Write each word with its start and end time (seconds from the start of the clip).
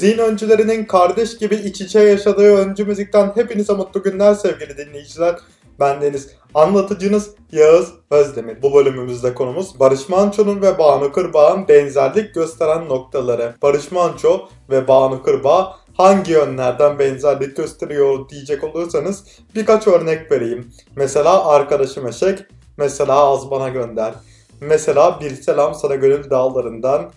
Müziğin 0.00 0.18
öncülerinin 0.18 0.84
kardeş 0.84 1.38
gibi 1.38 1.54
iç 1.54 1.80
içe 1.80 2.00
yaşadığı 2.00 2.56
öncü 2.56 2.84
müzikten 2.84 3.32
hepinize 3.34 3.72
mutlu 3.72 4.02
günler 4.02 4.34
sevgili 4.34 4.76
dinleyiciler. 4.76 5.36
Ben 5.80 6.00
Deniz. 6.00 6.30
Anlatıcınız 6.54 7.30
Yağız 7.52 7.92
Özdemir. 8.10 8.62
Bu 8.62 8.74
bölümümüzde 8.74 9.34
konumuz 9.34 9.80
Barış 9.80 10.08
Manço'nun 10.08 10.62
ve 10.62 10.78
Banu 10.78 11.12
Kırbağ'ın 11.12 11.68
benzerlik 11.68 12.34
gösteren 12.34 12.88
noktaları. 12.88 13.54
Barış 13.62 13.92
Manço 13.92 14.48
ve 14.70 14.88
Banu 14.88 15.22
Kırbağ 15.22 15.76
hangi 15.96 16.32
yönlerden 16.32 16.98
benzerlik 16.98 17.56
gösteriyor 17.56 18.28
diyecek 18.28 18.64
olursanız 18.64 19.24
birkaç 19.54 19.86
örnek 19.86 20.32
vereyim. 20.32 20.72
Mesela 20.96 21.44
Arkadaşım 21.46 22.06
Eşek, 22.06 22.38
mesela 22.76 23.14
Az 23.14 23.50
Bana 23.50 23.68
Gönder, 23.68 24.14
mesela 24.60 25.20
Bir 25.20 25.42
Selam 25.42 25.74
Sana 25.74 25.94
Gönül 25.94 26.30
Dağlarından, 26.30 27.10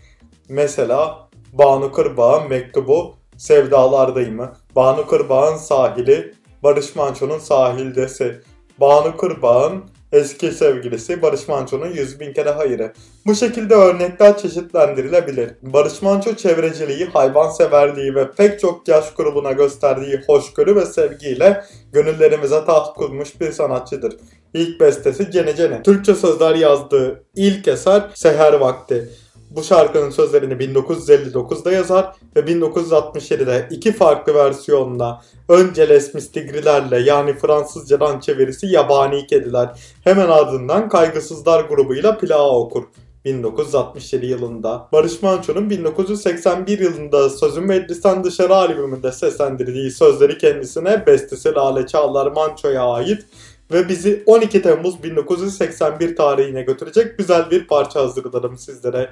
mesela 0.49 1.22
Banu 1.53 1.91
Kırbağ'ın 1.91 2.49
mektubu 2.49 3.15
Sevdalardayım. 3.37 4.39
Banu 4.75 5.07
Kırbağ'ın 5.07 5.57
sahili, 5.57 6.33
Barış 6.63 6.95
Manço'nun 6.95 7.39
sahildesi. 7.39 8.41
Banu 8.79 9.17
Kırbağ'ın 9.17 9.83
eski 10.11 10.51
sevgilisi 10.51 11.21
Barış 11.21 11.47
Manço'nun 11.47 11.87
100 11.87 12.19
bin 12.19 12.33
kere 12.33 12.49
hayırı. 12.49 12.93
Bu 13.25 13.35
şekilde 13.35 13.75
örnekler 13.75 14.37
çeşitlendirilebilir. 14.37 15.51
Barış 15.61 16.01
Manço 16.01 16.35
çevreciliği, 16.35 17.05
hayvanseverliği 17.05 18.15
ve 18.15 18.31
pek 18.31 18.59
çok 18.59 18.87
yaş 18.87 19.13
grubuna 19.13 19.51
gösterdiği 19.51 20.21
hoşgörü 20.27 20.75
ve 20.75 20.85
sevgiyle 20.85 21.63
gönüllerimize 21.91 22.65
taht 22.65 22.95
kurmuş 22.95 23.41
bir 23.41 23.51
sanatçıdır. 23.51 24.17
İlk 24.53 24.79
bestesi 24.79 25.31
Cene 25.31 25.55
Cene. 25.55 25.83
Türkçe 25.83 26.15
sözler 26.15 26.55
yazdığı 26.55 27.23
ilk 27.35 27.67
eser 27.67 28.03
Seher 28.13 28.53
Vakti. 28.53 29.09
Bu 29.55 29.63
şarkının 29.63 30.09
sözlerini 30.09 30.53
1959'da 30.53 31.71
yazar 31.71 32.15
ve 32.35 32.39
1967'de 32.39 33.67
iki 33.71 33.93
farklı 33.93 34.33
versiyonla 34.33 35.21
önce 35.49 35.89
Les 35.89 36.13
Mistigrilerle 36.13 36.99
yani 36.99 37.33
Fransızcadan 37.33 38.19
çevirisi 38.19 38.67
Yabani 38.67 39.27
Kediler 39.27 39.69
hemen 40.03 40.27
ardından 40.27 40.89
Kaygısızlar 40.89 41.63
grubuyla 41.63 42.17
plağı 42.17 42.51
okur. 42.51 42.83
1967 43.25 44.25
yılında. 44.25 44.87
Barış 44.93 45.21
Manço'nun 45.21 45.69
1981 45.69 46.79
yılında 46.79 47.29
Sözüm 47.29 47.65
Meclisten 47.65 48.23
Dışarı 48.23 48.55
albümünde 48.55 49.11
seslendirdiği 49.11 49.91
sözleri 49.91 50.37
kendisine 50.37 51.07
bestesi 51.07 51.53
Lale 51.53 51.87
Çağlar 51.87 52.27
Manço'ya 52.27 52.83
ait 52.83 53.25
ve 53.73 53.89
bizi 53.89 54.23
12 54.25 54.61
Temmuz 54.61 55.03
1981 55.03 56.15
tarihine 56.15 56.61
götürecek 56.61 57.17
güzel 57.17 57.51
bir 57.51 57.67
parça 57.67 57.99
hazırladım 57.99 58.57
sizlere. 58.57 59.09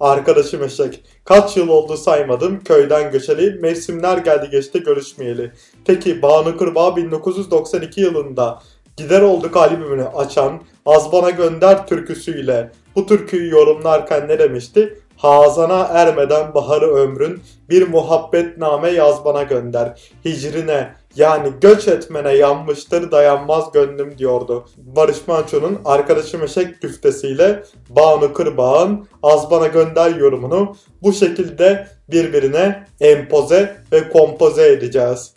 Arkadaşım 0.00 0.62
eşek. 0.62 1.04
Kaç 1.24 1.56
yıl 1.56 1.68
oldu 1.68 1.96
saymadım. 1.96 2.64
Köyden 2.64 3.12
göçeli. 3.12 3.58
Mevsimler 3.60 4.18
geldi 4.18 4.50
geçti 4.50 4.82
görüşmeyeli. 4.82 5.52
Peki 5.84 6.22
Banu 6.22 6.56
Kırbağ 6.56 6.96
1992 6.96 8.00
yılında 8.00 8.62
Gider 8.96 9.22
olduk 9.22 9.56
albümünü 9.56 10.04
açan 10.04 10.60
Az 10.86 11.12
Bana 11.12 11.30
Gönder 11.30 11.86
türküsüyle 11.86 12.70
bu 12.96 13.06
türküyü 13.06 13.50
yorumlarken 13.50 14.28
ne 14.28 14.38
demişti? 14.38 14.98
Hazana 15.16 15.80
ermeden 15.80 16.54
baharı 16.54 16.86
ömrün 16.86 17.42
bir 17.70 17.88
muhabbetname 17.88 18.90
yaz 18.90 19.24
bana 19.24 19.42
gönder. 19.42 20.00
Hicrine 20.24 20.94
yani 21.16 21.52
göç 21.60 21.88
etmene 21.88 22.32
yanmıştır 22.32 23.10
dayanmaz 23.10 23.72
gönlüm 23.72 24.18
diyordu. 24.18 24.66
Barış 24.76 25.28
Manço'nun 25.28 25.80
arkadaşım 25.84 26.42
eşek 26.42 26.82
güftesiyle 26.82 27.62
Banu 27.88 28.32
Kırbağ'ın 28.32 29.08
az 29.22 29.50
bana 29.50 29.66
gönder 29.66 30.14
yorumunu 30.14 30.76
bu 31.02 31.12
şekilde 31.12 31.88
birbirine 32.10 32.86
empoze 33.00 33.76
ve 33.92 34.08
kompoze 34.08 34.72
edeceğiz. 34.72 35.34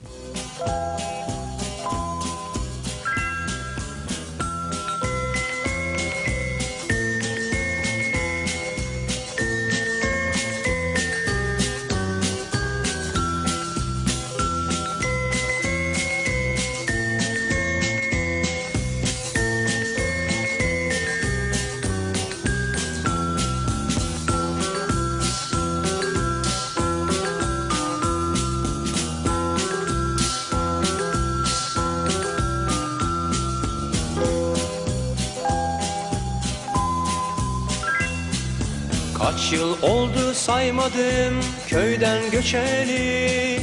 Saymadım 40.57 41.39
köyden 41.67 42.31
göçeli. 42.31 43.59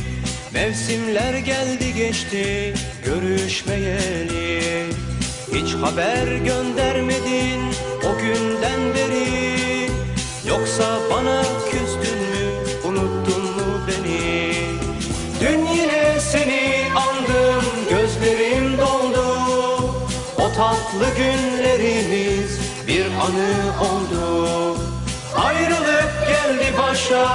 Mevsimler 0.52 1.34
geldi 1.34 1.94
geçti 1.94 2.74
görüşmeyeli. 3.04 4.62
Hiç 5.54 5.74
haber 5.74 6.26
göndermedin 6.36 7.60
o 8.04 8.18
günden 8.18 8.94
beri. 8.94 9.90
Yoksa 10.48 10.98
bana 11.10 11.42
küstün 11.70 12.18
mü 12.18 12.50
unuttun 12.84 13.42
mu 13.42 13.80
beni? 13.88 14.54
Dün 15.40 15.66
yine 15.66 16.20
seni 16.20 16.84
andım 16.96 17.64
gözlerim 17.90 18.78
doldu. 18.78 19.26
O 20.38 20.52
tatlı 20.56 21.06
günlerimiz 21.16 22.58
bir 22.88 23.06
anı 23.06 23.80
oldu 23.80 24.73
geldi 26.44 26.72
başa 26.78 27.28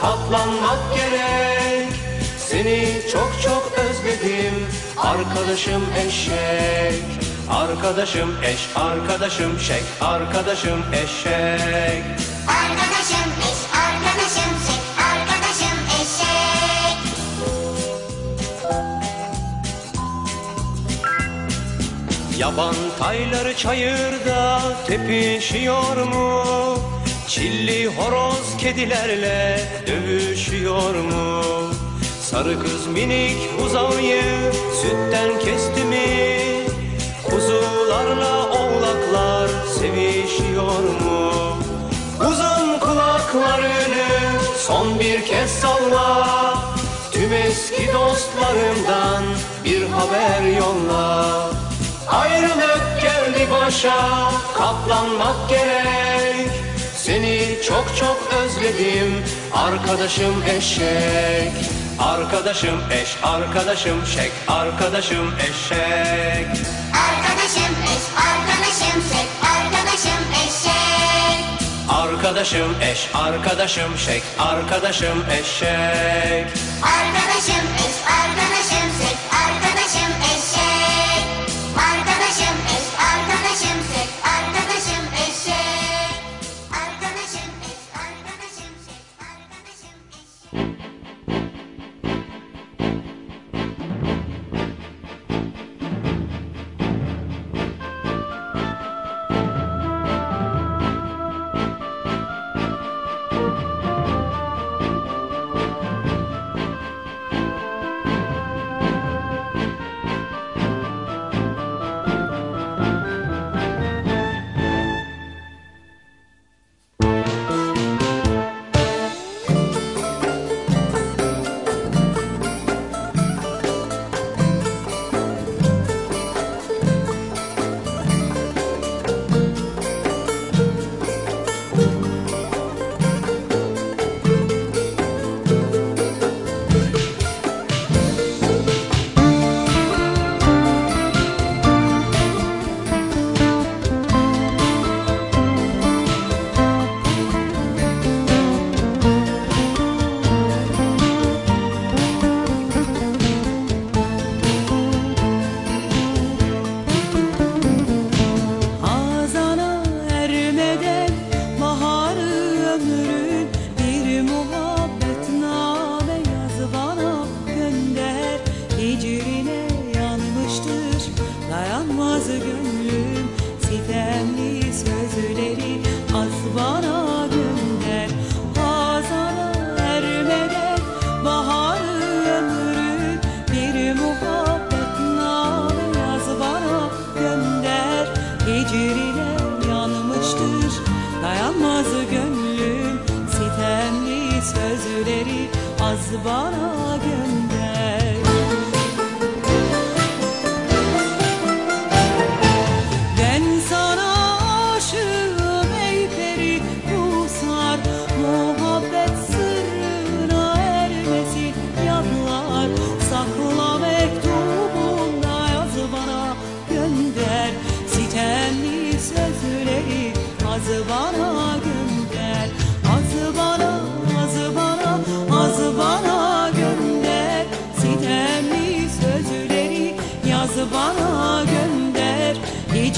katlanmak 0.00 0.94
gerek 0.94 1.92
Seni 2.38 3.02
çok 3.12 3.32
çok 3.42 3.72
özledim 3.78 4.66
arkadaşım 4.96 5.82
eşek 6.06 7.02
Arkadaşım 7.50 8.36
eş, 8.44 8.68
arkadaşım 8.76 9.60
şek, 9.60 9.82
arkadaşım 10.00 10.84
eşek 10.92 12.04
Arkadaşım 12.48 13.30
eş, 13.40 13.58
arkadaşım 13.86 14.52
şek, 14.66 14.82
arkadaşım 15.12 15.78
eşek. 16.00 16.98
Yaban 22.38 22.74
tayları 22.98 23.56
çayırda 23.56 24.62
tepişiyor 24.86 25.96
mu? 25.96 26.44
Çilli 27.30 27.86
horoz 27.86 28.56
kedilerle 28.58 29.60
dövüşüyor 29.86 30.94
mu? 30.94 31.42
Sarı 32.22 32.60
kız 32.62 32.86
minik 32.86 33.36
buzağıyı 33.60 34.22
sütten 34.82 35.38
kesti 35.38 35.84
mi? 35.84 36.06
Kuzularla 37.30 38.46
oğlaklar 38.46 39.48
sevişiyor 39.78 40.82
mu? 41.04 41.32
Uzun 42.20 42.78
kulaklarını 42.78 44.40
son 44.58 45.00
bir 45.00 45.24
kez 45.24 45.50
salla 45.50 46.54
Tüm 47.12 47.32
eski 47.32 47.92
dostlarımdan 47.92 49.24
bir 49.64 49.82
haber 49.82 50.56
yolla 50.58 51.50
Ayrılık 52.08 53.02
geldi 53.02 53.48
başa 53.50 54.30
katlanmak 54.54 55.48
gerek 55.48 56.69
Seni 57.10 57.62
çok 57.68 57.96
çok 57.96 58.32
özledim. 58.32 59.24
Arkadaşım 59.52 60.42
eşek. 60.56 61.52
Arkadaşım 61.98 62.80
eş, 62.90 63.16
arkadaşım 63.22 64.06
şek, 64.06 64.32
arkadaşım 64.48 65.34
eşek. 65.38 66.46
Arkadaşım 67.06 67.74
eş, 67.92 68.02
arkadaşım 68.30 69.02
şek, 69.10 69.28
arkadaşım 69.56 70.24
eşek. 70.44 71.44
Arkadaşım 71.88 72.76
eş, 72.92 73.08
arkadaşım 73.14 73.98
şek, 73.98 74.22
arkadaşım 74.38 75.24
eşek. 75.40 76.46
Arkadaşım 76.82 77.69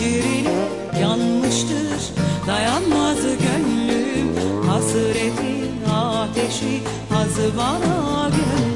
Hicrine 0.03 0.69
yanmıştır. 1.01 2.13
Dayanmaz 2.47 3.23
gönlüm 3.23 4.37
Hasretin 4.69 5.91
ateşi 5.91 6.81
az 7.15 7.57
bana 7.57 8.29
gönder 8.29 8.72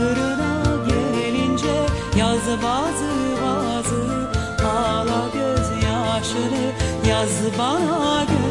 Hatırına 0.00 0.62
gelince 0.88 1.86
yaz 2.18 2.46
bazı 2.62 3.10
bazı. 3.42 4.28
Ağla 4.66 5.28
gözyaşını 5.34 6.72
yaz 7.08 7.58
bana 7.58 8.24
gönder 8.24 8.49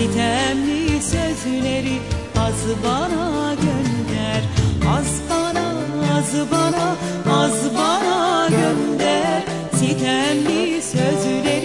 Sitemli 0.00 1.00
sözleri 1.00 2.00
az 2.34 2.60
bana 2.82 3.54
gönder. 3.54 4.42
Az 4.98 5.22
bana, 5.28 5.68
az 6.18 6.30
bana, 6.50 6.96
az 7.42 7.70
bana 7.74 8.46
gönder. 8.48 9.44
Sitemli 9.78 10.80
sözleri 10.80 11.59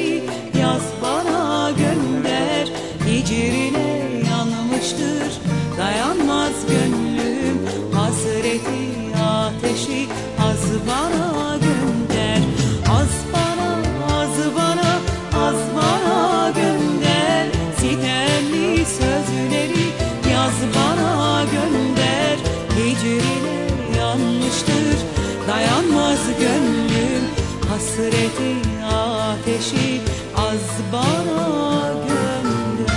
Hasreti 27.96 28.56
ateşi 28.86 30.02
az 30.38 30.82
bana 30.94 31.94
gönder 32.08 32.96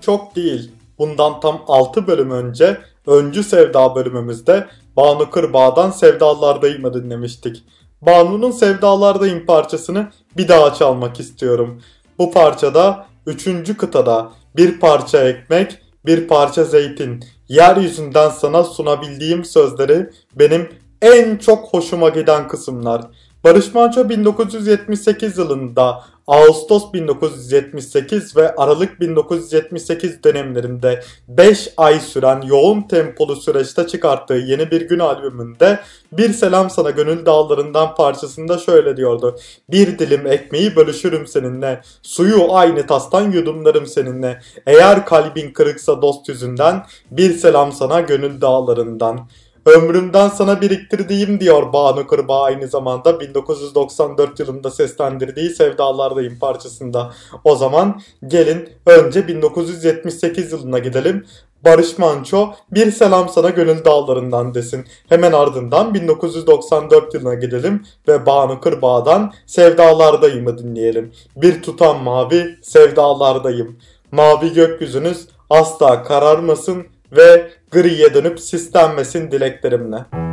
Çok 0.00 0.36
değil. 0.36 0.70
Bundan 0.98 1.40
tam 1.40 1.62
6 1.66 2.06
bölüm 2.06 2.30
önce 2.30 2.78
Öncü 3.06 3.42
Sevda 3.42 3.94
bölümümüzde 3.94 4.66
Banu 4.96 5.30
Kırbağ'dan 5.30 5.90
Sevdalardayım'ı 5.90 6.94
dinlemiştik. 6.94 7.64
Banu'nun 8.02 8.50
Sevdalardayım 8.50 9.46
parçasını 9.46 10.10
bir 10.36 10.48
daha 10.48 10.74
çalmak 10.74 11.20
istiyorum. 11.20 11.82
Bu 12.18 12.32
parçada 12.32 13.06
3. 13.26 13.76
kıtada 13.76 14.32
bir 14.56 14.80
parça 14.80 15.28
ekmek, 15.28 15.78
bir 16.06 16.28
parça 16.28 16.64
zeytin, 16.64 17.24
yeryüzünden 17.48 18.28
sana 18.30 18.64
sunabildiğim 18.64 19.44
sözleri 19.44 20.10
benim 20.34 20.68
en 21.02 21.36
çok 21.36 21.74
hoşuma 21.74 22.08
giden 22.08 22.48
kısımlar. 22.48 23.02
Barış 23.44 23.74
Manço 23.74 24.08
1978 24.08 25.38
yılında 25.38 26.04
Ağustos 26.26 26.92
1978 26.92 28.36
ve 28.36 28.54
Aralık 28.54 29.00
1978 29.00 30.22
dönemlerinde 30.24 31.02
5 31.28 31.72
ay 31.76 32.00
süren 32.00 32.42
yoğun 32.42 32.82
tempolu 32.82 33.36
süreçte 33.36 33.86
çıkarttığı 33.86 34.34
Yeni 34.34 34.70
Bir 34.70 34.88
Gün 34.88 34.98
albümünde 34.98 35.80
Bir 36.12 36.32
Selam 36.32 36.70
Sana 36.70 36.90
Gönül 36.90 37.26
Dağlarından 37.26 37.94
parçasında 37.94 38.58
şöyle 38.58 38.96
diyordu. 38.96 39.36
Bir 39.70 39.98
dilim 39.98 40.26
ekmeği 40.26 40.76
bölüşürüm 40.76 41.26
seninle, 41.26 41.80
suyu 42.02 42.52
aynı 42.52 42.86
tastan 42.86 43.30
yudumlarım 43.30 43.86
seninle. 43.86 44.40
Eğer 44.66 45.06
kalbin 45.06 45.52
kırıksa 45.52 46.02
dost 46.02 46.28
yüzünden, 46.28 46.86
bir 47.10 47.34
selam 47.34 47.72
sana 47.72 48.00
gönül 48.00 48.40
dağlarından. 48.40 49.28
Ömrümden 49.68 50.28
sana 50.28 50.60
biriktirdiğim 50.60 51.40
diyor 51.40 51.72
Banu 51.72 52.06
Kırbağ 52.06 52.42
aynı 52.42 52.68
zamanda 52.68 53.20
1994 53.20 54.40
yılında 54.40 54.70
seslendirdiği 54.70 55.50
Sevdalardayım 55.50 56.38
parçasında. 56.38 57.12
O 57.44 57.56
zaman 57.56 58.00
gelin 58.26 58.68
önce 58.86 59.28
1978 59.28 60.52
yılına 60.52 60.78
gidelim. 60.78 61.26
Barış 61.64 61.98
Manço 61.98 62.52
bir 62.70 62.90
selam 62.90 63.28
sana 63.28 63.50
gönül 63.50 63.84
dağlarından 63.84 64.54
desin. 64.54 64.84
Hemen 65.08 65.32
ardından 65.32 65.94
1994 65.94 67.14
yılına 67.14 67.34
gidelim 67.34 67.82
ve 68.08 68.26
Banu 68.26 68.60
Kırbağ'dan 68.60 69.32
Sevdalardayım'ı 69.46 70.58
dinleyelim. 70.58 71.12
Bir 71.36 71.62
tutam 71.62 72.02
mavi 72.02 72.58
sevdalardayım. 72.62 73.78
Mavi 74.12 74.52
gökyüzünüz 74.52 75.28
asla 75.50 76.02
kararmasın 76.02 76.86
ve 77.12 77.50
griye 77.70 78.14
dönüp 78.14 78.40
sislenmesin 78.40 79.30
dileklerimle. 79.30 80.27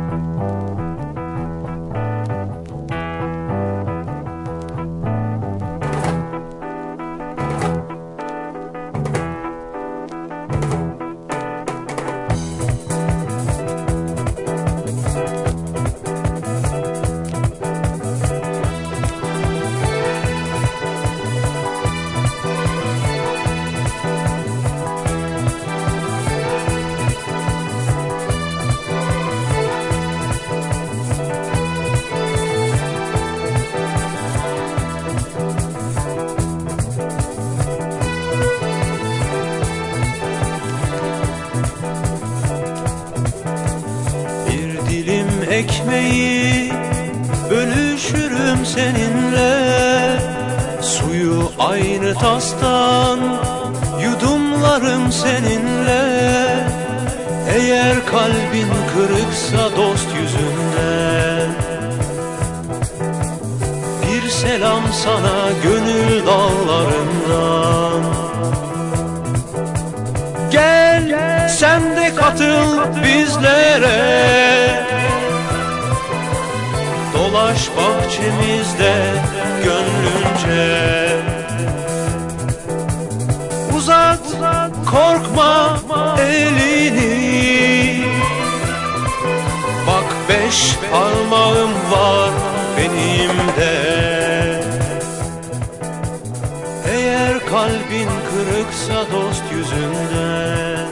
Tastan 52.20 53.20
yudumlarım 54.00 55.12
seninle. 55.12 56.36
Eğer 57.56 58.06
kalbin 58.06 58.68
kırıksa 58.94 59.76
dost 59.76 60.08
yüzünden 60.20 61.50
Bir 64.02 64.28
selam 64.28 64.82
sana 64.92 65.48
gönül 65.62 66.26
dağlarından. 66.26 68.02
Gel 70.50 71.48
sen 71.48 71.96
de 71.96 72.14
katıl 72.14 72.78
bizlere. 73.04 74.86
Dolaş 77.14 77.68
bahçemizde 77.76 78.94
gönlünce 79.64 80.95
beş 90.46 90.76
parmağım 90.92 91.70
var 91.90 92.30
benim 92.78 93.38
de 93.56 94.62
Eğer 96.90 97.46
kalbin 97.46 98.08
kırıksa 98.30 99.12
dost 99.12 99.42
yüzünden 99.52 100.86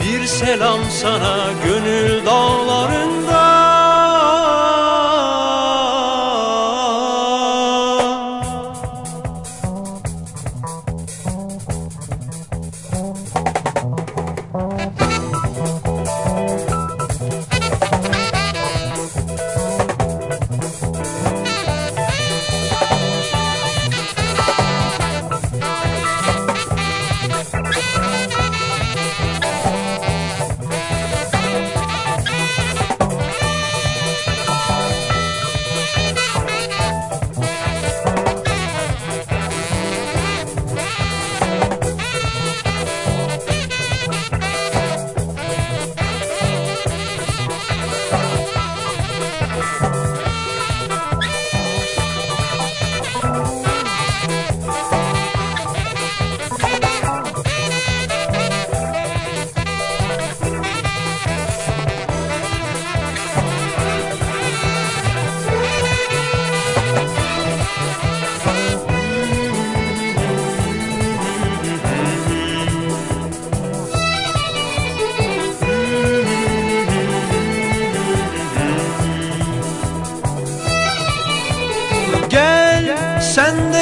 Bir 0.00 0.26
selam 0.26 0.80
sana 1.02 1.36
gönül 1.64 2.26
dağlarında 2.26 3.55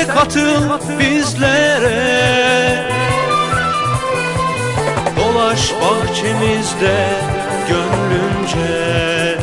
katıl 0.09 0.99
bizlere. 0.99 2.35
Dolaş 5.17 5.73
bahçemizde 5.73 7.09
gönlünce. 7.69 9.39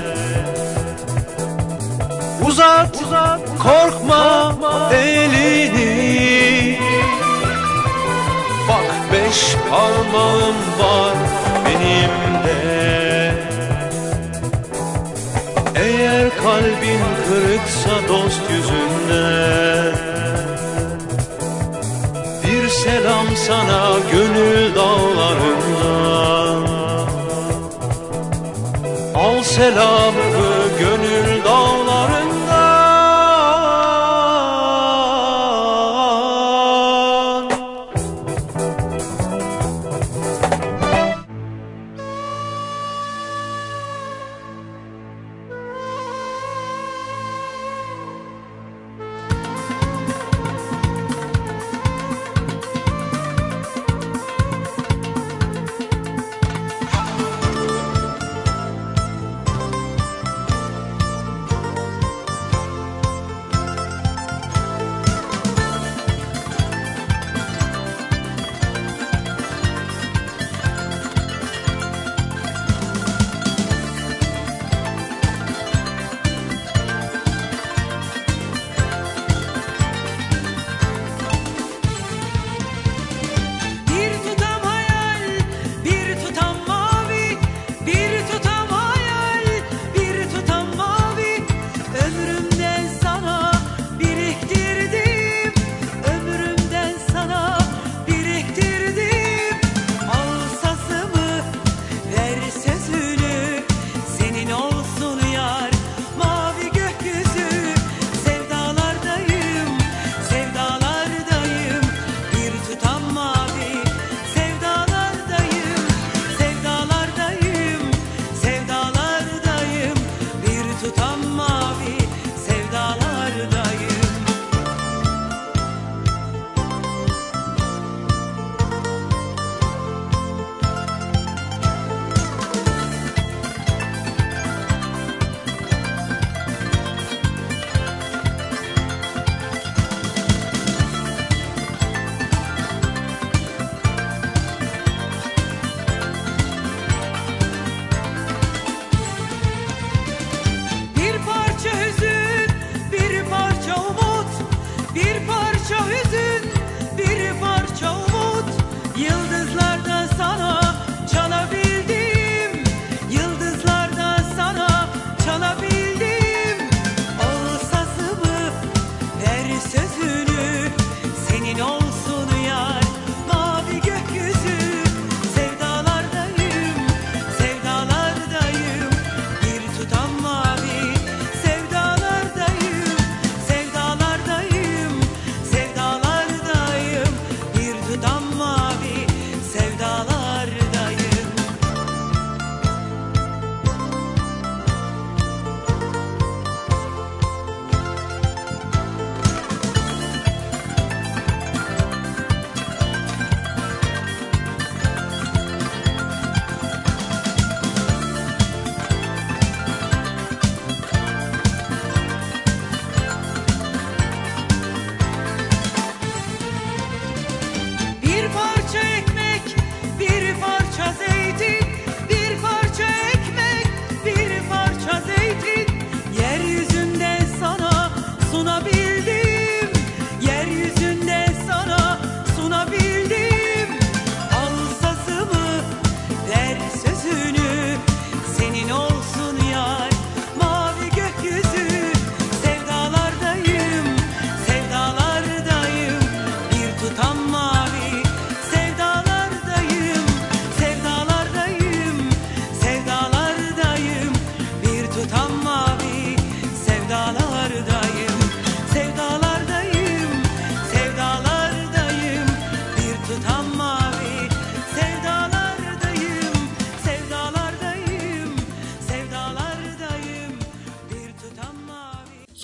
Uzat 2.48 2.98
korkma 3.64 4.92
elini. 4.94 6.80
Bak 8.70 8.92
beş 9.12 9.56
parmağım 9.70 10.56
var 10.80 11.16
benim 11.66 12.34
de. 12.46 13.34
Eğer 15.76 16.30
kalbin 16.44 17.02
kırıksa 17.28 18.08
dost 18.10 18.42
yüzünden 18.50 20.11
selam 22.84 23.28
sana 23.36 23.82
gönül 24.12 24.76
dağlarından 24.76 26.58
Al 29.16 29.44
selamımı 29.44 30.31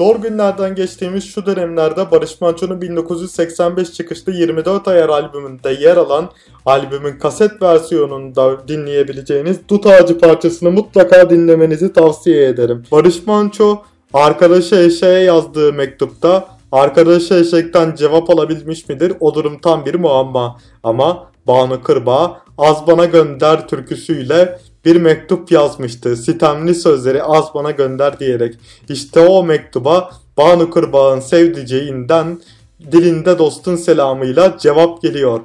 Zor 0.08 0.16
günlerden 0.16 0.76
geçtiğimiz 0.76 1.24
şu 1.24 1.46
dönemlerde 1.46 2.12
Barış 2.12 2.42
Manço'nun 2.42 2.82
1985 2.82 3.94
çıkışlı 3.94 4.32
24 4.32 4.88
Ayar 4.88 5.10
albümünde 5.10 5.70
yer 5.70 5.98
alan 5.98 6.30
albümün 6.66 7.20
kaset 7.20 7.62
versiyonunda 7.62 8.68
dinleyebileceğiniz 8.68 9.58
Dut 9.70 9.86
Ağacı 9.86 10.20
parçasını 10.20 10.72
mutlaka 10.72 11.30
dinlemenizi 11.30 11.94
tavsiye 11.94 12.48
ederim. 12.48 12.84
Barış 12.92 13.28
Manço 13.28 13.82
arkadaşı 14.14 14.76
Eşeğe 14.76 15.24
yazdığı 15.24 15.74
mektupta 15.74 16.48
arkadaşı 16.72 17.34
Eşek'ten 17.34 17.96
cevap 17.96 18.30
alabilmiş 18.30 18.90
midir? 18.90 19.14
O 19.20 19.36
durum 19.36 19.60
tam 19.60 19.86
bir 19.86 19.96
muamma. 19.96 20.58
Ama 20.84 21.30
Banu 21.48 21.84
Kırbağ 21.84 22.42
Az 22.58 22.88
Bana 22.88 23.06
Gönder 23.06 23.68
türküsüyle 23.68 24.60
bir 24.88 24.96
mektup 24.96 25.52
yazmıştı. 25.52 26.18
Sitemli 26.18 26.76
sözleri 26.76 27.24
az 27.24 27.54
bana 27.54 27.72
gönder 27.72 28.20
diyerek. 28.20 28.56
İşte 28.90 29.20
o 29.20 29.44
mektuba 29.44 30.12
Banu 30.38 30.70
Kırbağ'ın 30.70 31.20
sevdiceğinden 31.20 32.40
dilinde 32.92 33.38
dostun 33.40 33.76
selamıyla 33.76 34.58
cevap 34.58 35.02
geliyor. 35.02 35.40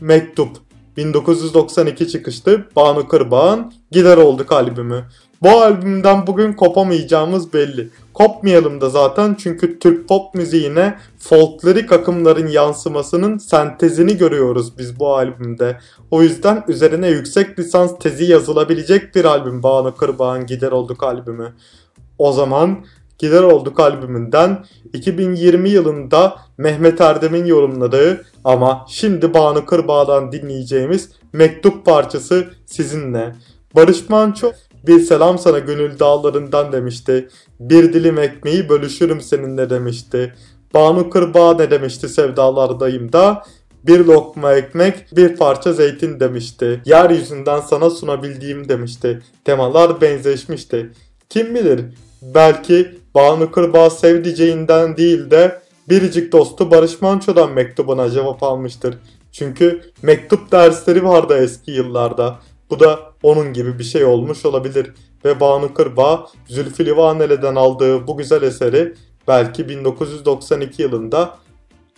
Mektup 0.00 0.48
1992 0.96 2.08
çıkıştı 2.08 2.68
Banu 2.76 3.08
Kırbağ'ın 3.08 3.72
Gider 3.90 4.16
Olduk 4.16 4.52
albümü. 4.52 5.04
Bu 5.42 5.50
albümden 5.50 6.26
bugün 6.26 6.52
kopamayacağımız 6.52 7.52
belli. 7.52 7.88
Kopmayalım 8.14 8.80
da 8.80 8.90
zaten 8.90 9.36
çünkü 9.38 9.78
Türk 9.78 10.08
pop 10.08 10.34
müziğine 10.34 10.98
folklorik 11.18 11.92
akımların 11.92 12.46
yansımasının 12.48 13.38
sentezini 13.38 14.16
görüyoruz 14.16 14.78
biz 14.78 15.00
bu 15.00 15.16
albümde. 15.16 15.78
O 16.10 16.22
yüzden 16.22 16.64
üzerine 16.68 17.08
yüksek 17.08 17.58
lisans 17.58 17.98
tezi 17.98 18.24
yazılabilecek 18.24 19.14
bir 19.14 19.24
albüm 19.24 19.62
Banu 19.62 19.96
Kırbağ'ın 19.96 20.46
Gider 20.46 20.72
Olduk 20.72 21.02
albümü. 21.02 21.52
O 22.18 22.32
zaman 22.32 22.84
Gider 23.18 23.42
Olduk 23.42 23.80
albümünden 23.80 24.64
2020 24.92 25.70
yılında 25.70 26.36
Mehmet 26.58 27.00
Erdem'in 27.00 27.44
yorumladığı 27.44 28.24
ama 28.44 28.86
şimdi 28.88 29.34
Banu 29.34 29.66
Kırbağ'dan 29.66 30.32
dinleyeceğimiz 30.32 31.10
mektup 31.32 31.86
parçası 31.86 32.50
sizinle. 32.66 33.34
Barış 33.76 34.08
Manço 34.08 34.52
bir 34.86 35.00
selam 35.00 35.38
sana 35.38 35.58
gönül 35.58 35.98
dağlarından 35.98 36.72
demişti. 36.72 37.28
Bir 37.60 37.92
dilim 37.92 38.18
ekmeği 38.18 38.68
bölüşürüm 38.68 39.20
seninle 39.20 39.70
demişti. 39.70 40.34
Banu 40.74 41.10
Kırbağ 41.10 41.54
ne 41.54 41.70
demişti 41.70 42.08
sevdalardayım 42.08 43.12
da 43.12 43.42
bir 43.86 44.04
lokma 44.04 44.52
ekmek, 44.52 45.16
bir 45.16 45.36
parça 45.36 45.72
zeytin 45.72 46.20
demişti. 46.20 46.80
Yeryüzünden 46.84 47.60
sana 47.60 47.90
sunabildiğim 47.90 48.68
demişti. 48.68 49.22
Temalar 49.44 50.00
benzeşmişti. 50.00 50.90
Kim 51.28 51.54
bilir 51.54 51.80
belki 52.22 52.94
Banu 53.14 53.50
Kırbağ 53.50 53.90
sevdiceğinden 53.90 54.96
değil 54.96 55.30
de 55.30 55.60
biricik 55.88 56.32
dostu 56.32 56.70
Barış 56.70 57.02
Manço'dan 57.02 57.52
mektubuna 57.52 58.10
cevap 58.10 58.42
almıştır. 58.42 58.94
Çünkü 59.32 59.80
mektup 60.02 60.52
dersleri 60.52 61.04
vardı 61.04 61.38
eski 61.42 61.70
yıllarda. 61.70 62.38
Bu 62.70 62.80
da 62.80 63.13
onun 63.24 63.52
gibi 63.52 63.78
bir 63.78 63.84
şey 63.84 64.04
olmuş 64.04 64.44
olabilir. 64.44 64.92
Ve 65.24 65.40
Banu 65.40 65.74
Kırbağ 65.74 66.26
Zülfü 66.46 66.86
Livaneli'den 66.86 67.54
aldığı 67.54 68.06
bu 68.06 68.16
güzel 68.16 68.42
eseri 68.42 68.94
belki 69.28 69.68
1992 69.68 70.82
yılında 70.82 71.36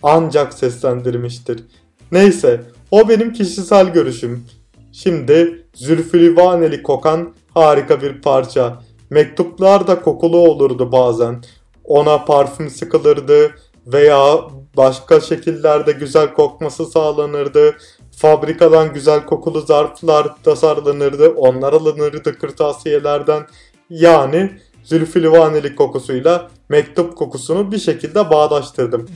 ancak 0.03 0.53
seslendirmiştir. 0.53 1.63
Neyse 2.11 2.61
o 2.91 3.09
benim 3.09 3.33
kişisel 3.33 3.93
görüşüm. 3.93 4.45
Şimdi 4.91 5.65
Zülfü 5.73 6.19
Livaneli 6.19 6.83
kokan 6.83 7.33
harika 7.53 8.01
bir 8.01 8.21
parça. 8.21 8.83
Mektuplar 9.09 9.87
da 9.87 10.01
kokulu 10.01 10.37
olurdu 10.37 10.91
bazen. 10.91 11.43
Ona 11.83 12.25
parfüm 12.25 12.69
sıkılırdı 12.69 13.51
veya 13.87 14.37
başka 14.77 15.19
şekillerde 15.19 15.91
güzel 15.91 16.33
kokması 16.33 16.85
sağlanırdı. 16.85 17.75
Fabrikadan 18.17 18.93
güzel 18.93 19.25
kokulu 19.25 19.61
zarflar 19.61 20.43
tasarlanırdı. 20.43 21.29
Onlar 21.29 21.73
alınırdı 21.73 22.39
kırtasiyelerden. 22.39 23.43
Yani 23.89 24.51
Zülfü 24.83 25.23
Livaneli 25.23 25.75
kokusuyla 25.75 26.51
mektup 26.69 27.17
kokusunu 27.17 27.71
bir 27.71 27.79
şekilde 27.79 28.29
bağdaştırdım. 28.29 29.09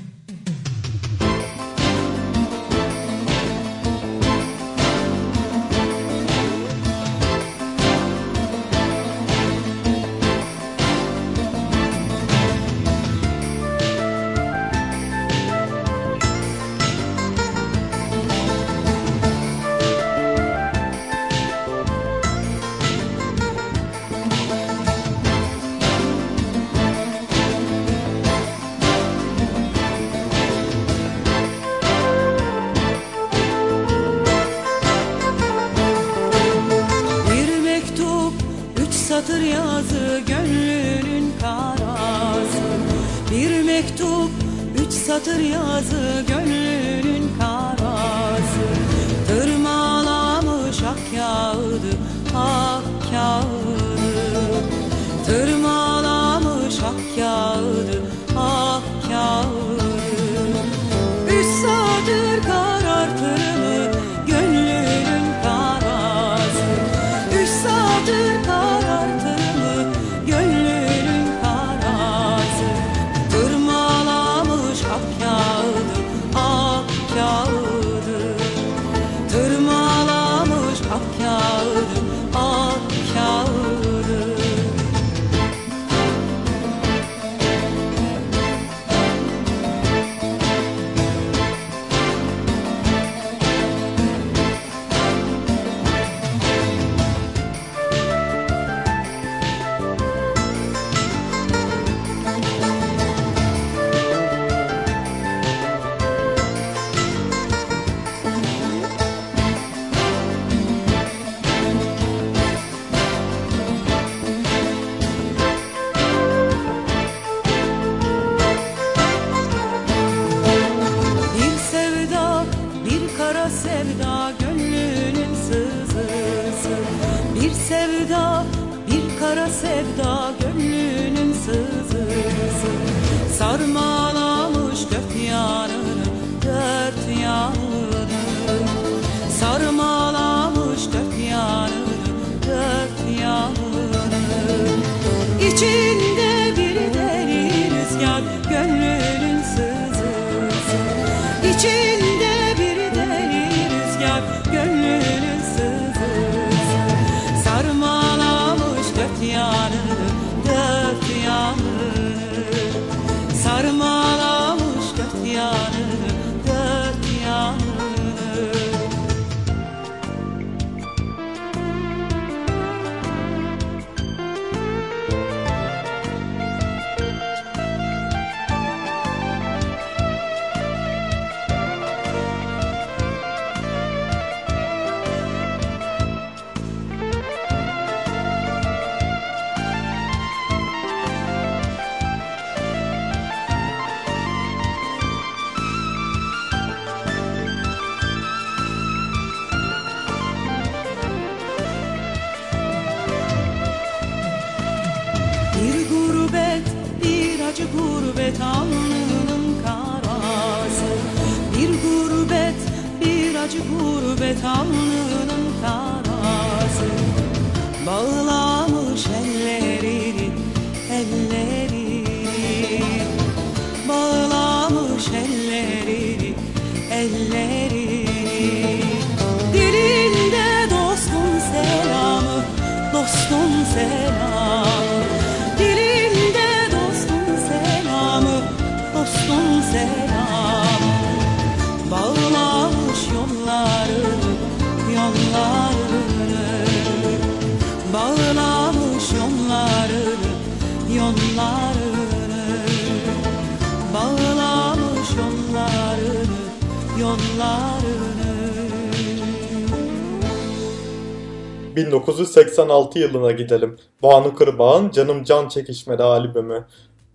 1986 261.75 262.99
yılına 262.99 263.31
gidelim. 263.31 263.77
Banu 264.03 264.35
Kırbağ'ın 264.35 264.91
Canım 264.91 265.23
Can 265.23 265.47
Çekişmeli 265.47 266.03
albümü. 266.03 266.65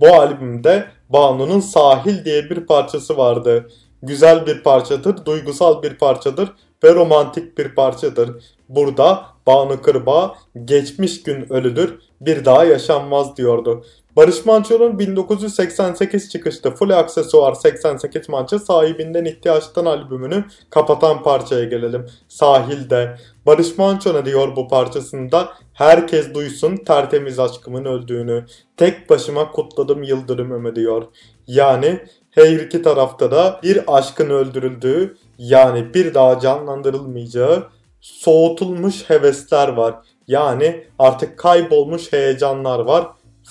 Bu 0.01 0.07
albümde 0.07 0.87
Banu'nun 1.09 1.61
Sahil 1.61 2.25
diye 2.25 2.51
bir 2.51 2.67
parçası 2.67 3.17
vardı. 3.17 3.69
Güzel 4.03 4.47
bir 4.47 4.63
parçadır, 4.63 5.25
duygusal 5.25 5.83
bir 5.83 5.95
parçadır 5.99 6.53
ve 6.85 6.95
romantik 6.95 7.59
bir 7.59 7.75
parçadır. 7.75 8.31
Burada 8.69 9.25
Banu 9.47 9.83
Kırbağ 9.83 10.35
geçmiş 10.65 11.23
gün 11.23 11.53
ölüdür, 11.53 11.99
bir 12.21 12.45
daha 12.45 12.65
yaşanmaz 12.65 13.37
diyordu. 13.37 13.85
Barış 14.17 14.47
Manço'nun 14.47 14.99
1988 14.99 16.31
çıkışlı 16.31 16.71
Full 16.71 16.91
Aksesuar 16.91 17.55
88 17.55 18.29
mança 18.29 18.59
sahibinden 18.59 19.25
ihtiyaçtan 19.25 19.85
albümünü 19.85 20.45
kapatan 20.71 21.23
parçaya 21.23 21.65
gelelim. 21.65 22.07
Sahilde. 22.29 23.17
Barış 23.47 23.79
Manço 23.79 24.15
ne 24.15 24.25
diyor 24.25 24.57
bu 24.57 24.69
parçasında? 24.69 25.49
Herkes 25.73 26.35
duysun 26.35 26.77
tertemiz 26.77 27.39
aşkımın 27.39 27.85
öldüğünü. 27.85 28.45
Tek 28.77 29.11
başıma 29.11 29.53
kutladım 29.53 30.03
yıldırımımı 30.03 30.77
diyor. 30.77 31.05
Yani 31.47 32.01
her 32.31 32.53
iki 32.53 32.83
tarafta 32.83 33.31
da 33.31 33.61
bir 33.63 33.97
aşkın 33.97 34.31
öldürüldüğü 34.31 35.17
yani 35.39 35.95
bir 35.95 36.15
daha 36.15 36.41
canlandırılmayacağı 36.41 37.67
soğutulmuş 38.01 39.11
hevesler 39.11 39.69
var. 39.69 39.95
Yani 40.29 40.87
artık 40.99 41.39
kaybolmuş 41.39 42.13
heyecanlar 42.13 42.79
var 42.79 43.07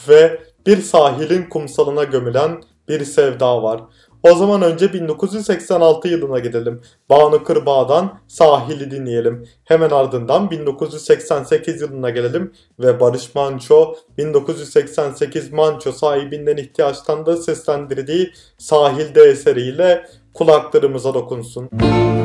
ve 0.10 0.40
bir 0.66 0.82
sahilin 0.82 1.50
kumsalına 1.50 2.04
gömülen 2.04 2.62
bir 2.88 3.06
sevda 3.06 3.64
var. 3.64 3.82
O 4.24 4.36
zaman 4.36 4.62
önce 4.62 4.94
1986 4.94 6.08
yılına 6.08 6.40
gidelim. 6.40 6.82
Banu 7.10 7.44
Kırbağ'dan 7.44 8.20
Sahil'i 8.28 8.92
dinleyelim. 8.92 9.48
Hemen 9.64 9.90
ardından 9.90 10.52
1988 10.52 11.82
yılına 11.82 12.10
gelelim 12.10 12.54
ve 12.80 13.00
Barış 13.00 13.36
Manço 13.36 13.96
1988 14.18 15.54
Manço 15.54 15.92
sahibinden 15.92 16.58
ihtiyaçtan 16.58 17.26
da 17.26 17.38
seslendirdiği 17.38 18.32
Sahilde 18.58 19.22
eseriyle 19.22 20.06
kulaklarımıza 20.34 21.14
dokunsun. 21.14 21.70
Geçmiş 21.72 22.25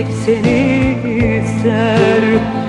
tek 0.00 0.12
seni 0.24 0.96
ister. 1.04 2.59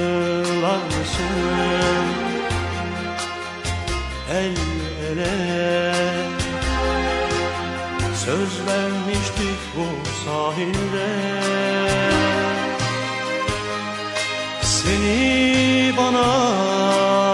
Hatırlar 0.00 0.76
mısın? 0.76 1.26
El 4.32 4.56
ele 5.10 5.94
Söz 8.14 8.66
vermiştik 8.66 9.58
bu 9.76 9.86
sahilde 10.24 11.08
Seni 14.62 15.92
bana 15.96 17.29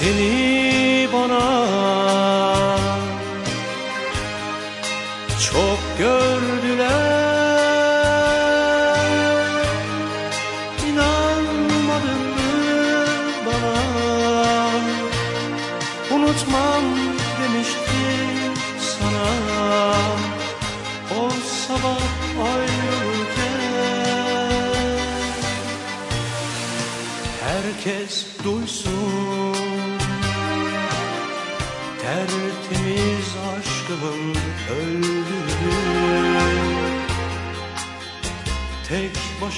Seni 0.00 1.08
bana 1.12 1.59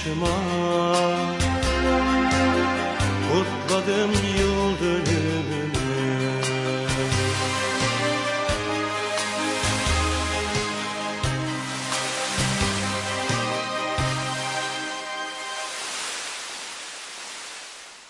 başıma 0.03 0.27
Kutladım 3.29 4.11
yıl 4.39 4.81
dönümünü 4.81 5.63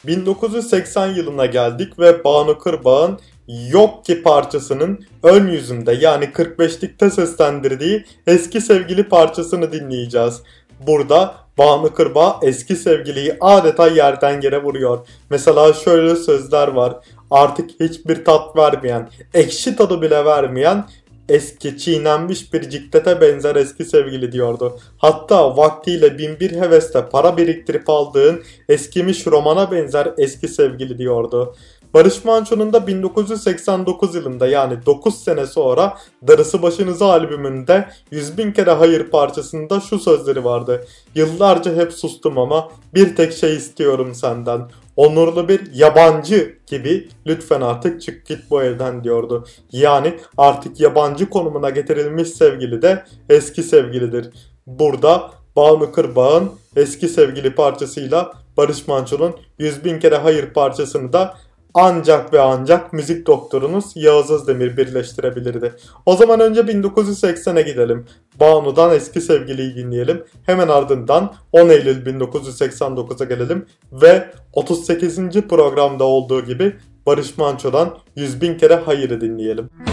...1980 0.06 1.16
yılına 1.16 1.46
geldik 1.46 1.98
ve 1.98 2.24
Banu 2.24 2.58
Kırbağ'ın 2.58 3.20
Yok 3.68 4.04
Ki 4.04 4.22
parçasının 4.22 5.06
ön 5.22 5.46
yüzünde 5.46 5.92
yani 5.92 6.24
45'likte 6.24 7.10
seslendirdiği 7.10 8.04
eski 8.26 8.60
sevgili 8.60 9.08
parçasını 9.08 9.72
dinleyeceğiz. 9.72 10.42
Burada 10.86 11.41
Banu 11.58 11.94
Kırbağ 11.94 12.38
eski 12.42 12.76
sevgiliyi 12.76 13.36
adeta 13.40 13.88
yerden 13.88 14.40
yere 14.40 14.62
vuruyor. 14.62 14.98
Mesela 15.30 15.72
şöyle 15.72 16.16
sözler 16.16 16.68
var. 16.68 16.96
Artık 17.30 17.70
hiçbir 17.80 18.24
tat 18.24 18.56
vermeyen, 18.56 19.10
ekşi 19.34 19.76
tadı 19.76 20.02
bile 20.02 20.24
vermeyen 20.24 20.84
eski 21.28 21.78
çiğnenmiş 21.78 22.52
bir 22.52 22.70
ciklete 22.70 23.20
benzer 23.20 23.56
eski 23.56 23.84
sevgili 23.84 24.32
diyordu. 24.32 24.78
Hatta 24.98 25.56
vaktiyle 25.56 26.18
binbir 26.18 26.50
hevesle 26.50 27.08
para 27.08 27.36
biriktirip 27.36 27.90
aldığın 27.90 28.42
eskimiş 28.68 29.26
romana 29.26 29.70
benzer 29.70 30.12
eski 30.18 30.48
sevgili 30.48 30.98
diyordu. 30.98 31.54
Barış 31.94 32.24
Manço'nun 32.24 32.72
da 32.72 32.86
1989 32.86 34.14
yılında 34.14 34.46
yani 34.46 34.86
9 34.86 35.24
sene 35.24 35.46
sonra 35.46 35.98
Darısı 36.28 36.62
Başınıza 36.62 37.06
albümünde 37.06 37.88
100 38.10 38.38
bin 38.38 38.52
kere 38.52 38.70
hayır 38.70 39.10
parçasında 39.10 39.80
şu 39.80 39.98
sözleri 39.98 40.44
vardı. 40.44 40.86
Yıllarca 41.14 41.74
hep 41.74 41.92
sustum 41.92 42.38
ama 42.38 42.68
bir 42.94 43.16
tek 43.16 43.32
şey 43.32 43.56
istiyorum 43.56 44.14
senden. 44.14 44.68
Onurlu 44.96 45.48
bir 45.48 45.74
yabancı 45.74 46.54
gibi 46.66 47.08
lütfen 47.26 47.60
artık 47.60 48.02
çık 48.02 48.26
git 48.26 48.50
bu 48.50 48.62
evden 48.62 49.04
diyordu. 49.04 49.46
Yani 49.72 50.18
artık 50.36 50.80
yabancı 50.80 51.30
konumuna 51.30 51.70
getirilmiş 51.70 52.28
sevgili 52.28 52.82
de 52.82 53.04
eski 53.28 53.62
sevgilidir. 53.62 54.30
Burada 54.66 55.30
Banu 55.56 55.92
Kırbağ'ın 55.92 56.50
eski 56.76 57.08
sevgili 57.08 57.54
parçasıyla 57.54 58.32
Barış 58.56 58.88
Manço'nun 58.88 59.36
100 59.58 59.84
bin 59.84 60.00
kere 60.00 60.16
hayır 60.16 60.52
parçasını 60.52 61.12
da 61.12 61.34
ancak 61.74 62.32
ve 62.32 62.40
ancak 62.40 62.92
müzik 62.92 63.26
doktorunuz 63.26 63.84
Yağız 63.94 64.30
Özdemir 64.30 64.76
birleştirebilirdi. 64.76 65.74
O 66.06 66.16
zaman 66.16 66.40
önce 66.40 66.60
1980'e 66.60 67.62
gidelim. 67.62 68.06
Banu'dan 68.40 68.94
eski 68.94 69.20
sevgiliyi 69.20 69.74
dinleyelim. 69.74 70.24
Hemen 70.46 70.68
ardından 70.68 71.34
10 71.52 71.68
Eylül 71.68 72.06
1989'a 72.06 73.24
gelelim 73.24 73.66
ve 73.92 74.30
38. 74.52 75.18
programda 75.48 76.04
olduğu 76.04 76.44
gibi 76.44 76.76
Barış 77.06 77.38
Manço'dan 77.38 77.98
100 78.16 78.40
bin 78.40 78.58
kere 78.58 78.74
hayırı 78.74 79.20
dinleyelim. 79.20 79.70
Her 79.84 79.91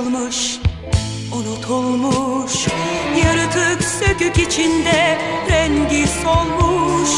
atılmış 0.00 0.60
unutulmuş. 1.32 2.66
Yaratık 3.24 3.82
sökük 3.84 4.38
içinde 4.38 5.18
rengi 5.50 6.06
solmuş. 6.22 7.10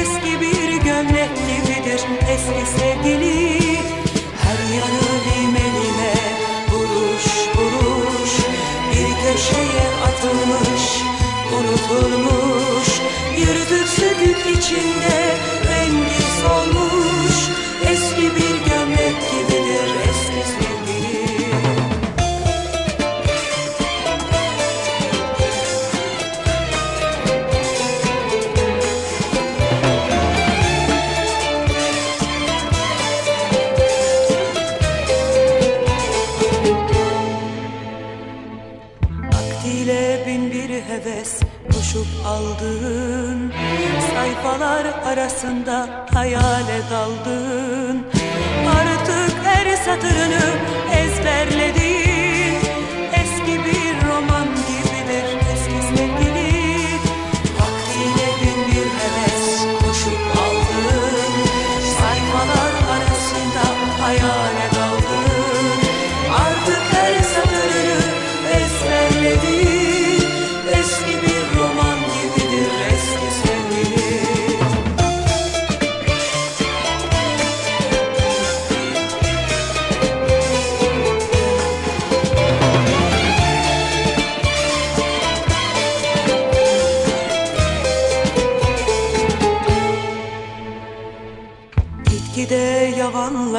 Eski 0.00 0.40
bir 0.40 0.84
gömlek 0.84 1.30
gibidir 1.48 2.00
eski 2.28 2.78
sevgili. 2.78 3.60
Her 4.42 4.58
yanı 4.76 5.12
lime 5.26 5.66
lime 5.76 6.14
vuruş 6.70 7.26
vuruş. 7.56 8.32
Bir 8.90 9.08
köşeye 9.22 9.86
atılmış 10.06 10.84
unutulmuş. 11.58 12.88
Yırtık 13.38 13.88
sökük 13.88 14.56
içinde 14.56 15.36
arasında 45.12 46.06
hayale 46.14 46.80
daldın 46.90 47.71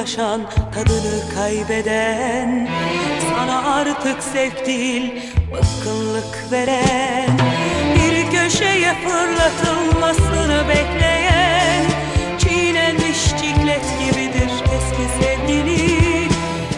yavanlaşan 0.03 0.41
tadını 0.73 1.35
kaybeden 1.35 2.69
Sana 3.29 3.73
artık 3.73 4.23
zevk 4.23 4.65
değil 4.65 5.13
bıkkınlık 5.51 6.51
veren 6.51 7.29
Bir 7.95 8.31
köşeye 8.31 8.93
fırlatılmasını 8.93 10.69
bekleyen 10.69 11.85
Çiğnenmiş 12.39 13.29
ciklet 13.29 13.85
gibidir 13.99 14.51
eski 14.75 15.23
sevgili 15.23 15.87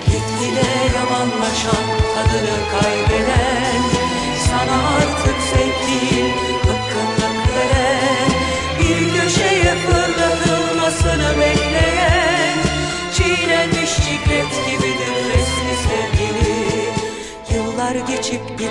Gitgide 0.05 0.67
yavanlaşan 0.95 1.85
tadını 2.15 2.57
kaybeden 2.81 3.81
Sana 4.49 4.87
artık 4.97 5.41
zevk 5.51 5.87
değil 5.87 6.33
bıkkınlık 6.63 7.55
veren 7.55 8.29
Bir 8.79 9.21
köşeye 9.21 9.75
fırlatılmasını 9.75 11.39
bekleyen 11.39 11.64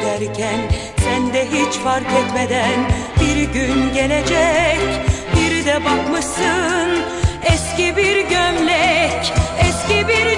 giderken 0.05 0.61
sen 1.05 1.33
de 1.33 1.47
hiç 1.47 1.75
fark 1.75 2.07
etmeden 2.07 2.91
Bir 3.21 3.53
gün 3.53 3.95
gelecek. 3.95 4.81
Bir 5.37 5.67
de 5.67 5.85
bakmışsın 5.85 7.05
Eski 7.45 7.97
bir 7.97 8.21
gömlek, 8.21 9.33
eski 9.61 10.09
bir 10.09 10.34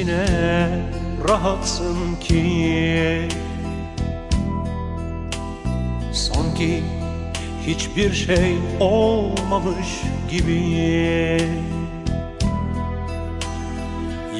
böylesine 0.00 0.68
rahatsın 1.28 2.16
ki. 2.20 3.28
Sanki 6.12 6.82
hiçbir 7.66 8.12
şey 8.12 8.56
olmamış 8.80 10.02
gibi. 10.30 11.40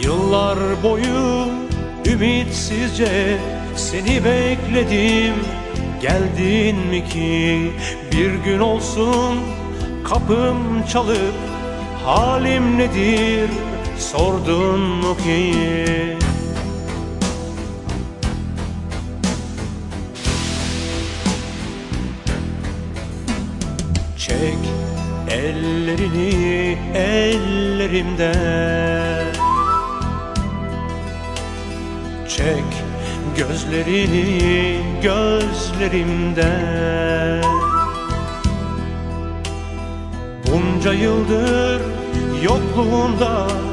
Yıllar 0.02 0.58
boyu 0.82 1.48
ümitsizce 2.06 3.38
seni 3.76 4.24
bekledim. 4.24 5.34
Geldin 6.02 6.76
mi 6.76 7.04
ki? 7.04 7.70
Bir 8.12 8.34
gün 8.34 8.58
olsun 8.58 9.38
kapım 10.04 10.86
çalıp 10.92 11.34
Halim 12.04 12.78
nedir 12.78 13.50
sordun 14.12 14.80
mu 14.80 15.16
ki? 15.16 15.54
Çek 24.18 24.58
ellerini 25.30 26.78
ellerimden. 26.94 28.30
Çek 32.28 32.64
gözlerini 33.36 34.80
gözlerimden. 35.02 36.40
Bunca 40.46 40.92
yıldır 40.92 41.80
yokluğunda 42.42 43.69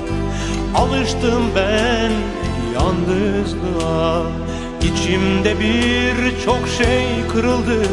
Alıştım 0.77 1.43
ben 1.55 2.11
yalnızlığa. 2.73 4.21
İçimde 4.81 5.59
bir 5.59 6.45
çok 6.45 6.67
şey 6.77 7.05
kırıldı. 7.33 7.83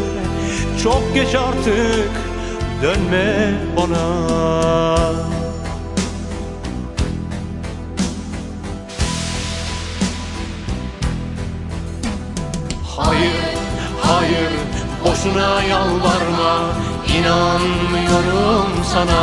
Çok 0.83 1.15
geç 1.15 1.35
artık 1.35 2.11
dönme 2.83 3.55
bana. 3.77 4.35
Hayır, 12.97 13.33
hayır, 14.03 14.51
boşuna 15.05 15.63
yalvarma. 15.63 16.61
İnanmıyorum 17.19 18.85
sana. 18.93 19.23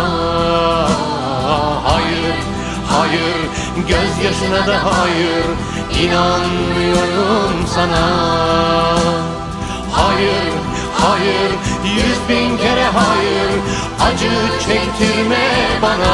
Hayır, 1.84 2.36
hayır, 2.98 3.36
gözyaşına 3.88 4.68
da 4.68 4.80
hayır 4.84 5.46
İnanmıyorum 6.02 7.68
sana. 7.76 8.08
Hayır, 9.92 10.54
hayır, 10.94 11.52
yüz 11.96 12.30
bin 12.30 12.58
kere 12.58 12.84
hayır 12.84 13.52
Acı 14.02 14.32
çektirme 14.66 15.50
bana 15.82 16.12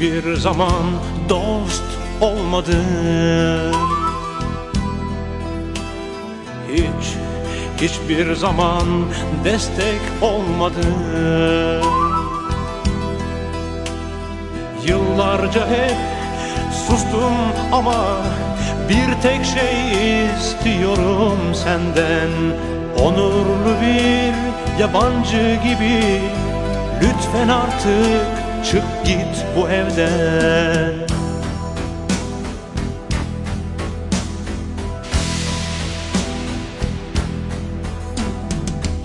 hiçbir 0.00 0.36
zaman 0.36 0.82
dost 1.28 1.82
olmadın 2.20 3.74
Hiç, 6.72 7.16
hiçbir 7.80 8.34
zaman 8.34 8.84
destek 9.44 10.00
olmadın 10.22 11.82
Yıllarca 14.86 15.68
hep 15.68 15.96
sustum 16.86 17.34
ama 17.72 18.16
bir 18.88 19.22
tek 19.22 19.44
şey 19.44 20.26
istiyorum 20.36 21.38
senden. 21.54 22.30
Onurlu 23.02 23.80
bir 23.80 24.34
yabancı 24.80 25.58
gibi 25.64 26.20
Lütfen 27.02 27.48
artık 27.48 28.37
çık 28.70 29.04
git 29.04 29.46
bu 29.56 29.68
evden. 29.68 31.08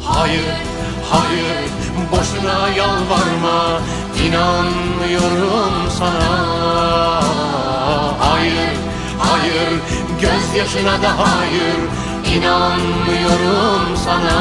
Hayır, 0.04 0.44
hayır, 1.12 1.58
boşuna 2.12 2.70
yalvarma. 2.70 3.82
İnanmıyorum 4.26 5.74
sana. 6.00 7.24
Hayır, 8.20 8.78
hayır, 9.20 9.70
gözyaşına 10.22 11.02
da 11.02 11.12
hayır. 11.18 11.80
İnanmıyorum 12.38 13.98
sana. 14.06 14.40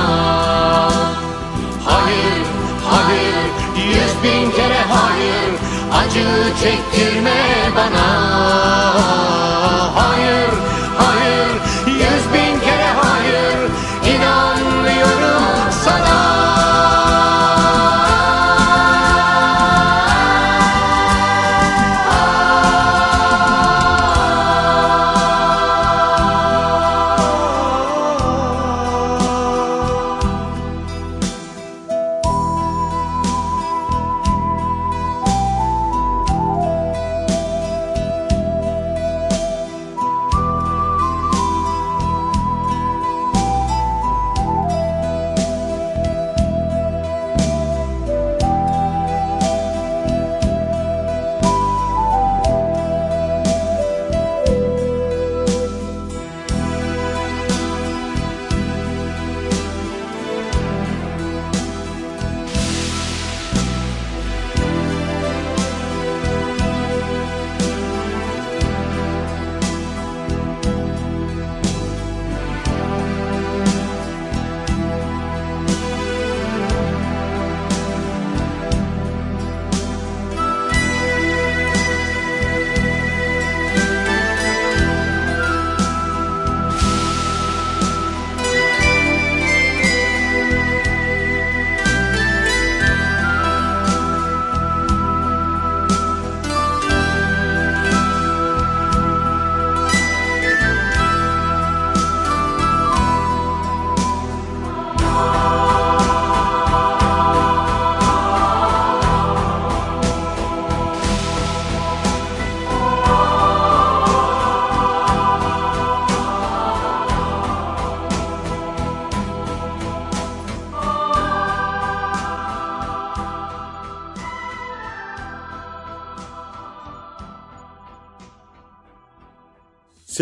Hayır, 1.84 2.42
hayır, 2.90 3.61
yüz 3.76 4.22
bin 4.22 4.50
kere 4.50 4.82
hayır 4.88 5.52
Acı 5.92 6.26
çektirme 6.62 7.42
bana. 7.76 8.06
Hayır, 9.94 10.50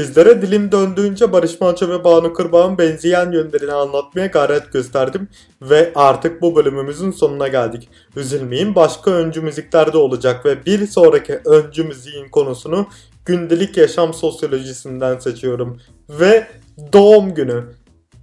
Sizlere 0.01 0.43
dilim 0.43 0.73
döndüğünce 0.73 1.33
Barış 1.33 1.61
Manço 1.61 1.89
ve 1.89 2.05
Banu 2.05 2.33
Kırbağ'ın 2.33 2.79
benzeyen 2.79 3.33
yönlerini 3.33 3.73
anlatmaya 3.73 4.27
gayret 4.27 4.73
gösterdim 4.73 5.29
ve 5.63 5.93
artık 5.95 6.43
bu 6.43 6.57
bölümümüzün 6.57 7.11
sonuna 7.11 7.49
geldik. 7.49 7.89
Üzülmeyin 8.17 8.75
başka 8.75 9.11
öncü 9.11 9.41
müziklerde 9.41 9.99
olacak 9.99 10.47
ve 10.47 10.67
bir 10.67 10.87
sonraki 10.87 11.41
öncü 11.45 11.85
müziğin 11.85 12.29
konusunu 12.29 12.87
gündelik 13.25 13.77
yaşam 13.77 14.15
sosyolojisinden 14.15 15.19
seçiyorum. 15.19 15.81
Ve 16.11 16.47
doğum 16.93 17.35
günü. 17.35 17.65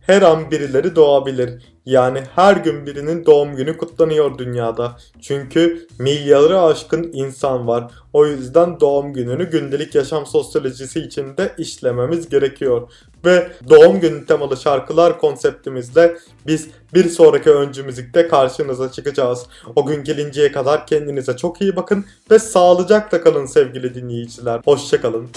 Her 0.07 0.21
an 0.21 0.51
birileri 0.51 0.95
doğabilir. 0.95 1.63
Yani 1.85 2.23
her 2.35 2.57
gün 2.57 2.85
birinin 2.85 3.25
doğum 3.25 3.55
günü 3.55 3.77
kutlanıyor 3.77 4.37
dünyada. 4.37 4.97
Çünkü 5.21 5.87
milyarı 5.99 6.61
aşkın 6.61 7.09
insan 7.13 7.67
var. 7.67 7.91
O 8.13 8.25
yüzden 8.25 8.79
doğum 8.79 9.13
gününü 9.13 9.49
gündelik 9.49 9.95
yaşam 9.95 10.25
sosyolojisi 10.25 10.99
içinde 10.99 11.53
işlememiz 11.57 12.29
gerekiyor. 12.29 12.91
Ve 13.25 13.51
doğum 13.69 13.99
günü 13.99 14.25
temalı 14.25 14.57
şarkılar 14.57 15.19
konseptimizle 15.19 16.17
biz 16.47 16.67
bir 16.93 17.09
sonraki 17.09 17.49
öncü 17.49 17.83
müzikte 17.83 18.27
karşınıza 18.27 18.91
çıkacağız. 18.91 19.45
O 19.75 19.85
gün 19.85 20.03
gelinceye 20.03 20.51
kadar 20.51 20.87
kendinize 20.87 21.37
çok 21.37 21.61
iyi 21.61 21.75
bakın 21.75 22.05
ve 22.31 22.39
sağlıcakla 22.39 23.21
kalın 23.21 23.45
sevgili 23.45 23.95
dinleyiciler. 23.95 24.61
Hoşçakalın. 24.65 25.27